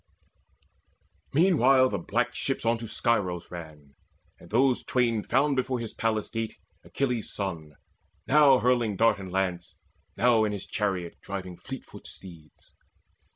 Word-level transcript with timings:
Meanwhile 1.31 1.89
the 1.89 1.99
black 1.99 2.33
ship 2.33 2.65
on 2.65 2.79
to 2.79 2.87
Scyros 2.87 3.51
ran; 3.51 3.93
And 4.39 4.49
those 4.49 4.83
twain 4.83 5.21
found 5.21 5.55
before 5.55 5.79
his 5.79 5.93
palace 5.93 6.27
gate 6.31 6.57
Achilles' 6.83 7.31
son, 7.31 7.75
now 8.25 8.57
hurling 8.57 8.95
dart 8.95 9.19
and 9.19 9.31
lance, 9.31 9.75
Now 10.17 10.43
in 10.43 10.53
his 10.53 10.65
chariot 10.65 11.21
driving 11.21 11.55
fleetfoot 11.55 12.07
steeds. 12.07 12.73